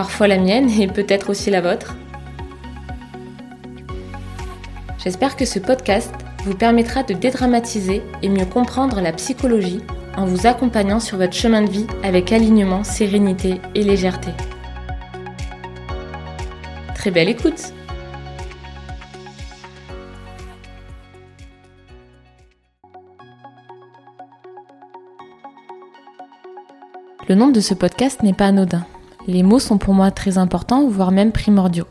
[0.00, 1.94] parfois la mienne et peut-être aussi la vôtre.
[4.96, 6.10] J'espère que ce podcast
[6.46, 9.82] vous permettra de dédramatiser et mieux comprendre la psychologie
[10.16, 14.30] en vous accompagnant sur votre chemin de vie avec alignement, sérénité et légèreté.
[16.94, 17.74] Très belle écoute
[27.28, 28.86] Le nom de ce podcast n'est pas anodin.
[29.26, 31.86] Les mots sont pour moi très importants, voire même primordiaux.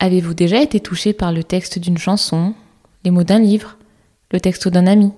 [0.00, 2.54] Avez-vous déjà été touché par le texte d'une chanson,
[3.04, 3.78] les mots d'un livre,
[4.32, 5.12] le texte d'un ami?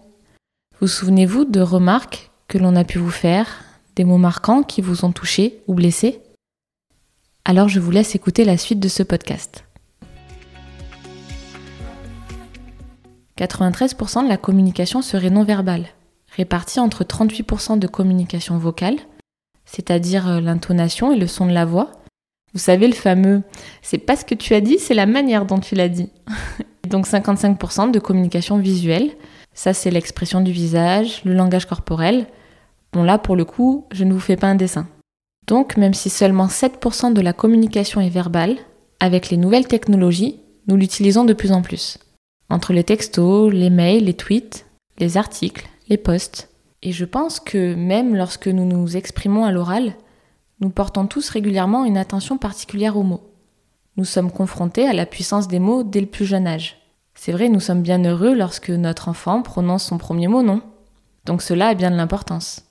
[0.81, 3.65] Vous souvenez-vous de remarques que l'on a pu vous faire,
[3.97, 6.21] des mots marquants qui vous ont touché ou blessé?
[7.45, 9.65] Alors je vous laisse écouter la suite de ce podcast.
[13.39, 15.87] 93% de la communication serait non verbale
[16.37, 18.97] répartis entre 38% de communication vocale,
[19.65, 21.93] c'est-à-dire euh, l'intonation et le son de la voix.
[22.53, 23.43] Vous savez le fameux
[23.83, 26.11] c'est pas ce que tu as dit, c'est la manière dont tu l'as dit.
[26.89, 29.11] Donc 55% de communication visuelle,
[29.53, 32.27] ça c'est l'expression du visage, le langage corporel.
[32.93, 34.87] Bon là pour le coup, je ne vous fais pas un dessin.
[35.47, 38.57] Donc même si seulement 7% de la communication est verbale,
[39.01, 41.99] avec les nouvelles technologies, nous l'utilisons de plus en plus.
[42.49, 44.67] Entre les textos, les mails, les tweets,
[44.99, 46.51] les articles, les postes.
[46.83, 49.95] Et je pense que même lorsque nous nous exprimons à l'oral,
[50.61, 53.33] nous portons tous régulièrement une attention particulière aux mots.
[53.97, 56.79] Nous sommes confrontés à la puissance des mots dès le plus jeune âge.
[57.15, 60.61] C'est vrai, nous sommes bien heureux lorsque notre enfant prononce son premier mot, non
[61.25, 62.65] Donc cela a bien de l'importance.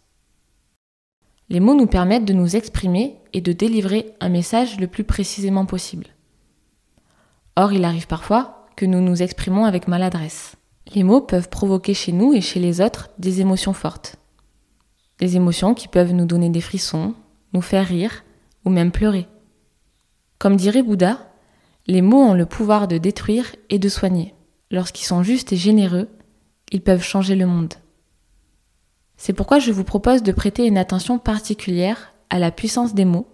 [1.50, 5.66] Les mots nous permettent de nous exprimer et de délivrer un message le plus précisément
[5.66, 6.08] possible.
[7.56, 10.56] Or, il arrive parfois que nous nous exprimons avec maladresse.
[10.94, 14.18] Les mots peuvent provoquer chez nous et chez les autres des émotions fortes.
[15.20, 17.16] Des émotions qui peuvent nous donner des frissons,
[17.54, 18.24] nous faire rire
[18.66, 19.28] ou même pleurer.
[20.38, 21.20] Comme dirait Bouddha,
[21.88, 24.34] les mots ont le pouvoir de détruire et de soigner.
[24.72, 26.10] Lorsqu'ils sont justes et généreux,
[26.72, 27.74] ils peuvent changer le monde.
[29.18, 33.28] C'est pourquoi je vous propose de prêter une attention particulière à la puissance des mots,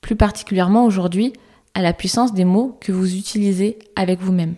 [0.00, 1.32] plus particulièrement aujourd'hui
[1.74, 4.56] à la puissance des mots que vous utilisez avec vous-même.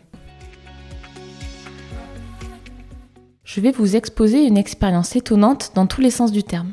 [3.44, 6.72] Je vais vous exposer une expérience étonnante dans tous les sens du terme.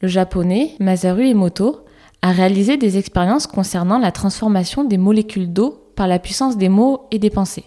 [0.00, 1.84] Le japonais Masaru Emoto
[2.22, 7.06] a réalisé des expériences concernant la transformation des molécules d'eau par la puissance des mots
[7.10, 7.64] et des pensées.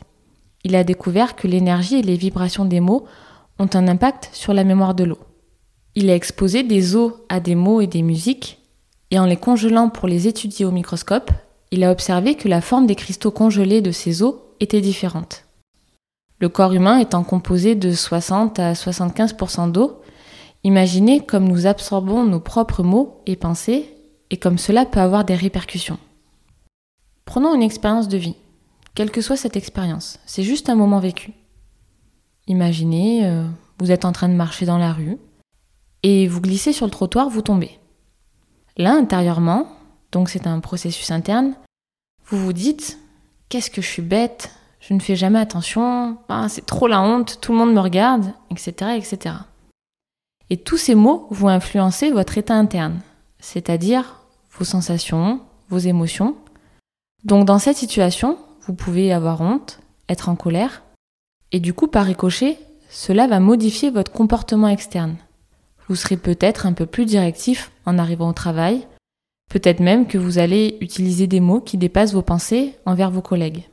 [0.64, 3.06] Il a découvert que l'énergie et les vibrations des mots
[3.58, 5.20] ont un impact sur la mémoire de l'eau.
[5.96, 8.60] Il a exposé des eaux à des mots et des musiques,
[9.12, 11.32] et en les congelant pour les étudier au microscope,
[11.72, 15.46] il a observé que la forme des cristaux congelés de ces eaux était différente.
[16.40, 20.02] Le corps humain étant composé de 60 à 75% d'eau,
[20.64, 23.94] imaginez comme nous absorbons nos propres mots et pensées
[24.30, 26.00] et comme cela peut avoir des répercussions.
[27.26, 28.36] Prenons une expérience de vie.
[28.96, 31.34] Quelle que soit cette expérience, c'est juste un moment vécu.
[32.48, 33.46] Imaginez, euh,
[33.80, 35.18] vous êtes en train de marcher dans la rue
[36.04, 37.80] et vous glissez sur le trottoir, vous tombez.
[38.78, 39.68] Là, intérieurement,
[40.12, 41.54] donc c'est un processus interne,
[42.26, 42.98] vous vous dites
[43.50, 47.40] Qu'est-ce que je suis bête, je ne fais jamais attention, ah, c'est trop la honte,
[47.42, 49.36] tout le monde me regarde, etc., etc.
[50.50, 53.00] Et tous ces mots vont influencer votre état interne,
[53.40, 54.20] c'est-à-dire
[54.52, 56.36] vos sensations, vos émotions.
[57.24, 60.82] Donc dans cette situation, vous pouvez avoir honte, être en colère,
[61.52, 62.58] et du coup, par ricochet,
[62.90, 65.18] cela va modifier votre comportement externe.
[65.88, 68.88] Vous serez peut-être un peu plus directif en arrivant au travail,
[69.50, 73.64] peut-être même que vous allez utiliser des mots qui dépassent vos pensées envers vos collègues.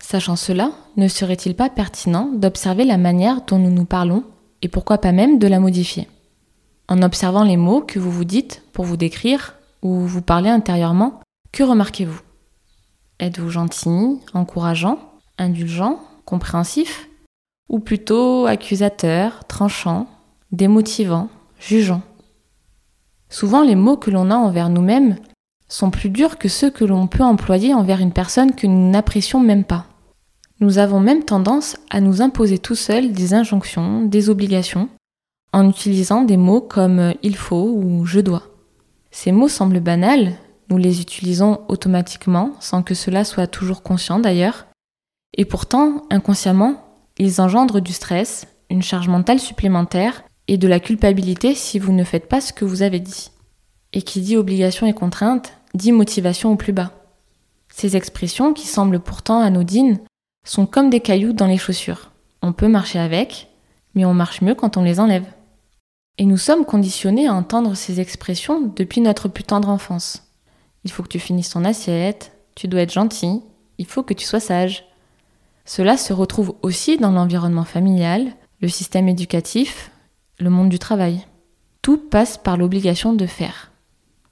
[0.00, 4.24] Sachant cela, ne serait-il pas pertinent d'observer la manière dont nous nous parlons
[4.62, 6.08] et pourquoi pas même de la modifier
[6.88, 11.20] En observant les mots que vous vous dites pour vous décrire ou vous parler intérieurement,
[11.52, 12.20] que remarquez-vous?
[13.20, 14.98] Êtes-vous gentil, encourageant,
[15.38, 17.08] indulgent, compréhensif
[17.68, 20.06] Ou plutôt accusateur, tranchant,
[20.52, 21.28] démotivant,
[21.58, 22.02] jugeant?
[23.28, 25.16] Souvent les mots que l'on a envers nous-mêmes
[25.68, 29.40] sont plus durs que ceux que l'on peut employer envers une personne que nous n'apprécions
[29.40, 29.86] même pas.
[30.60, 34.88] Nous avons même tendance à nous imposer tout seuls des injonctions, des obligations,
[35.52, 38.42] en utilisant des mots comme il faut ou je dois.
[39.10, 40.32] Ces mots semblent banals,
[40.68, 44.66] nous les utilisons automatiquement sans que cela soit toujours conscient d'ailleurs,
[45.36, 46.84] et pourtant, inconsciemment,
[47.18, 52.04] ils engendrent du stress, une charge mentale supplémentaire et de la culpabilité si vous ne
[52.04, 53.30] faites pas ce que vous avez dit.
[53.92, 56.92] Et qui dit obligation et contrainte dit motivation au plus bas.
[57.72, 60.00] Ces expressions, qui semblent pourtant anodines,
[60.44, 62.10] sont comme des cailloux dans les chaussures.
[62.42, 63.48] On peut marcher avec,
[63.94, 65.24] mais on marche mieux quand on les enlève.
[66.18, 70.24] Et nous sommes conditionnés à entendre ces expressions depuis notre plus tendre enfance.
[70.84, 73.40] Il faut que tu finisses ton assiette, tu dois être gentil,
[73.78, 74.84] il faut que tu sois sage.
[75.64, 79.92] Cela se retrouve aussi dans l'environnement familial, le système éducatif,
[80.40, 81.24] le monde du travail.
[81.82, 83.70] Tout passe par l'obligation de faire.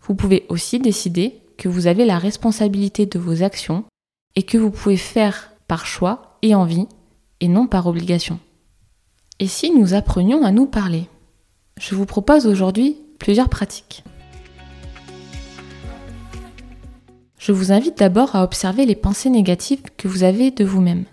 [0.06, 3.84] Vous pouvez aussi décider que vous avez la responsabilité de vos actions
[4.36, 6.86] et que vous pouvez faire par choix et envie
[7.40, 8.38] et non par obligation.
[9.40, 11.08] Et si nous apprenions à nous parler?
[11.78, 14.04] Je vous propose aujourd'hui plusieurs pratiques.
[17.38, 21.04] Je vous invite d'abord à observer les pensées négatives que vous avez de vous-même.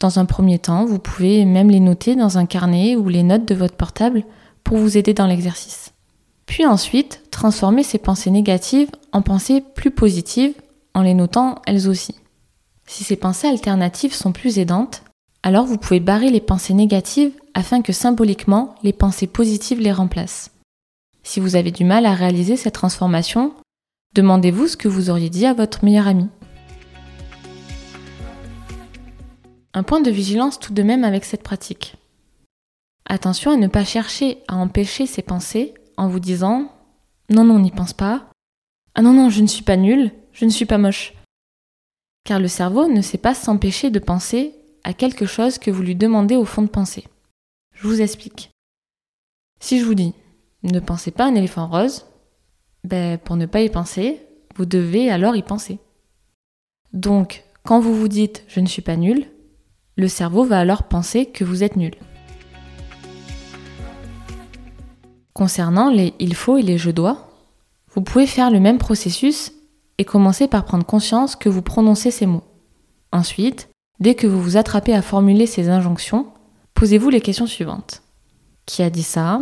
[0.00, 3.46] Dans un premier temps, vous pouvez même les noter dans un carnet ou les notes
[3.46, 4.24] de votre portable
[4.64, 5.92] pour vous aider dans l'exercice.
[6.48, 10.54] Puis ensuite, transformer ces pensées négatives en pensées plus positives
[10.94, 12.16] en les notant elles aussi.
[12.86, 15.02] Si ces pensées alternatives sont plus aidantes,
[15.42, 20.50] alors vous pouvez barrer les pensées négatives afin que symboliquement les pensées positives les remplacent.
[21.22, 23.52] Si vous avez du mal à réaliser cette transformation,
[24.14, 26.28] demandez-vous ce que vous auriez dit à votre meilleur ami.
[29.74, 31.96] Un point de vigilance tout de même avec cette pratique.
[33.04, 36.72] Attention à ne pas chercher à empêcher ces pensées en vous disant
[37.30, 38.30] non, non, n'y pense pas.
[38.94, 41.12] Ah non, non, je ne suis pas nul, je ne suis pas moche.
[42.24, 44.54] Car le cerveau ne sait pas s'empêcher de penser
[44.84, 47.04] à quelque chose que vous lui demandez au fond de penser.
[47.74, 48.50] Je vous explique.
[49.60, 50.14] Si je vous dis
[50.64, 52.06] ne pensez pas à un éléphant rose,
[52.82, 54.20] ben, pour ne pas y penser,
[54.56, 55.78] vous devez alors y penser.
[56.92, 59.26] Donc, quand vous vous dites je ne suis pas nul,
[59.96, 61.94] le cerveau va alors penser que vous êtes nul.
[65.38, 67.28] Concernant les il faut et les je dois,
[67.94, 69.52] vous pouvez faire le même processus
[69.96, 72.42] et commencer par prendre conscience que vous prononcez ces mots.
[73.12, 73.68] Ensuite,
[74.00, 76.26] dès que vous vous attrapez à formuler ces injonctions,
[76.74, 78.02] posez-vous les questions suivantes.
[78.66, 79.40] Qui a dit ça?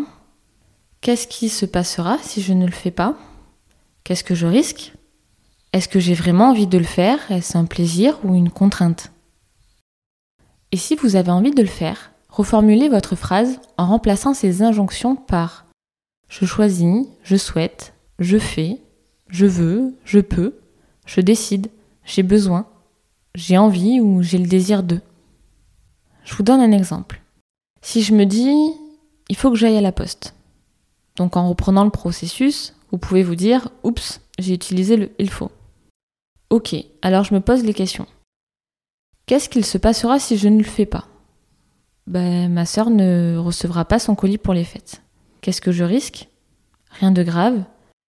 [1.01, 3.17] Qu'est-ce qui se passera si je ne le fais pas?
[4.05, 4.93] Qu'est-ce que je risque?
[5.73, 7.21] Est-ce que j'ai vraiment envie de le faire?
[7.33, 9.13] Est-ce un plaisir ou une contrainte?
[10.73, 15.17] Et si vous avez envie de le faire, reformulez votre phrase en remplaçant ces injonctions
[15.17, 15.66] par
[16.29, 18.81] je choisis, je souhaite, je fais,
[19.29, 20.59] je veux, je peux,
[21.07, 21.69] je décide,
[22.05, 22.67] j'ai besoin,
[23.35, 25.01] j'ai envie ou j'ai le désir de.
[26.25, 27.23] Je vous donne un exemple.
[27.83, 28.73] Si je me dis,
[29.29, 30.35] il faut que j'aille à la poste.
[31.17, 35.51] Donc en reprenant le processus, vous pouvez vous dire, oups, j'ai utilisé le il faut.
[36.51, 38.07] Ok, alors je me pose les questions.
[39.27, 41.07] Qu'est-ce qu'il se passera si je ne le fais pas?
[42.07, 45.03] Ben, Ma sœur ne recevra pas son colis pour les fêtes.
[45.47, 46.29] Qu'est-ce que je risque?
[46.91, 47.63] Rien de grave,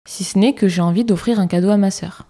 [0.09, 2.25] si ce n'est que j'ai envie d'offrir un cadeau à ma sœur.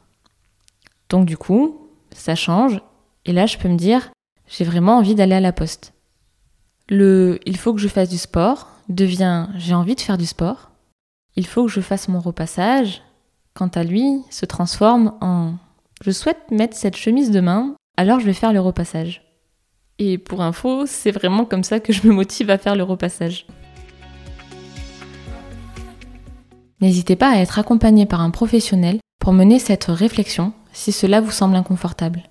[1.08, 2.80] Donc du coup, ça change,
[3.24, 4.10] et là je peux me dire,
[4.48, 5.92] j'ai vraiment envie d'aller à la poste.
[6.88, 10.72] Le il faut que je fasse du sport devient j'ai envie de faire du sport.
[11.36, 13.00] Il faut que je fasse mon repassage.
[13.54, 15.54] Quant à lui, se transforme en
[16.02, 19.22] je souhaite mettre cette chemise demain, alors je vais faire le repassage.
[20.00, 23.46] Et pour info, c'est vraiment comme ça que je me motive à faire le repassage.
[26.80, 31.30] N'hésitez pas à être accompagné par un professionnel pour mener cette réflexion si cela vous
[31.30, 32.24] semble inconfortable.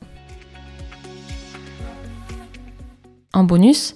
[3.34, 3.96] En bonus,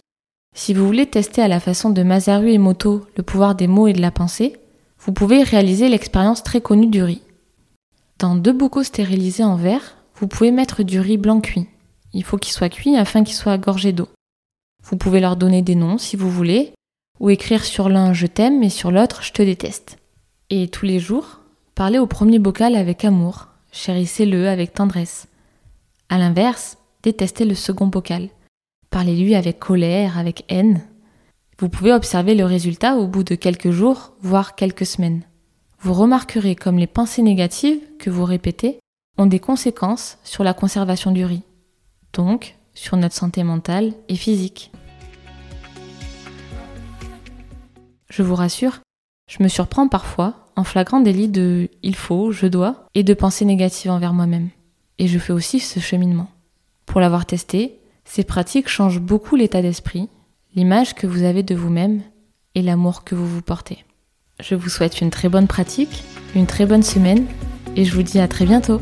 [0.55, 3.93] si vous voulez tester à la façon de Masaru Emoto le pouvoir des mots et
[3.93, 4.57] de la pensée,
[4.99, 7.21] vous pouvez réaliser l'expérience très connue du riz.
[8.17, 11.67] Dans deux bocaux stérilisés en verre, vous pouvez mettre du riz blanc cuit.
[12.11, 14.09] Il faut qu'il soit cuit afin qu'il soit gorgé d'eau.
[14.83, 16.73] Vous pouvez leur donner des noms si vous voulez,
[17.19, 19.97] ou écrire sur l'un je t'aime et sur l'autre je te déteste.
[20.51, 21.41] Et tous les jours,
[21.75, 25.27] parlez au premier bocal avec amour, chérissez-le avec tendresse.
[26.09, 28.29] À l'inverse, détestez le second bocal.
[28.89, 30.81] Parlez-lui avec colère, avec haine.
[31.59, 35.21] Vous pouvez observer le résultat au bout de quelques jours, voire quelques semaines.
[35.81, 38.79] Vous remarquerez comme les pensées négatives que vous répétez
[39.19, 41.43] ont des conséquences sur la conservation du riz,
[42.13, 44.71] donc sur notre santé mentale et physique.
[48.09, 48.79] Je vous rassure,
[49.29, 53.45] je me surprends parfois en flagrant délit de il faut, je dois et de pensées
[53.45, 54.49] négatives envers moi-même.
[54.97, 56.29] Et je fais aussi ce cheminement.
[56.85, 60.09] Pour l'avoir testé, ces pratiques changent beaucoup l'état d'esprit,
[60.55, 62.01] l'image que vous avez de vous-même
[62.55, 63.85] et l'amour que vous vous portez.
[64.41, 66.03] Je vous souhaite une très bonne pratique,
[66.35, 67.25] une très bonne semaine
[67.75, 68.81] et je vous dis à très bientôt.